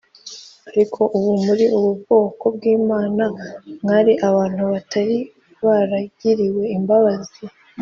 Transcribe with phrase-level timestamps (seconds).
[0.69, 3.23] ariko ubu muri ubwoko bw Imana
[3.81, 5.17] mwari abantu batari
[5.65, 7.41] baragiriwe imbabazi